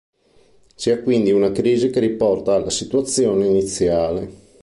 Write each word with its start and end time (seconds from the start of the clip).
Si 0.73 0.89
ha 0.89 0.97
quindi 1.03 1.29
una 1.31 1.51
crisi 1.51 1.91
che 1.91 1.99
riporta 1.99 2.53
alla 2.55 2.71
situazione 2.71 3.45
iniziale. 3.45 4.29